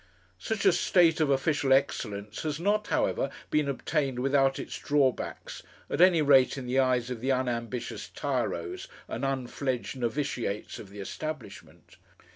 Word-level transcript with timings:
Such 0.39 0.65
a 0.65 0.73
state 0.73 1.19
of 1.19 1.29
official 1.29 1.71
excellence 1.71 2.41
has 2.41 2.59
not, 2.59 2.87
however, 2.87 3.29
been 3.51 3.69
obtained 3.69 4.17
without 4.17 4.57
its 4.57 4.79
drawbacks, 4.79 5.61
at 5.91 6.01
any 6.01 6.23
rate 6.23 6.57
in 6.57 6.65
the 6.65 6.79
eyes 6.79 7.11
of 7.11 7.21
the 7.21 7.31
unambitious 7.31 8.09
tyros 8.09 8.87
and 9.07 9.23
unfledged 9.23 9.95
novitiates 9.97 10.79
of 10.79 10.89
the 10.89 11.01
establishment. 11.01 11.97